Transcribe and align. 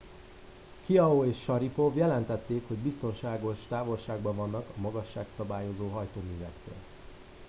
chiao 0.85 1.25
és 1.25 1.39
sharipov 1.41 1.95
jelentették 1.95 2.67
hogy 2.67 2.77
biztonságos 2.77 3.57
távolságban 3.67 4.35
vannak 4.35 4.67
a 4.67 4.79
magasságszabályzó 4.81 5.89
hajtóművektől 5.89 6.75